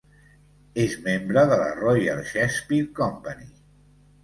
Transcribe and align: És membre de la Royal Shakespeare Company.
És 0.83 0.95
membre 1.07 1.43
de 1.51 1.59
la 1.61 1.67
Royal 1.81 2.23
Shakespeare 2.33 2.91
Company. 3.03 3.49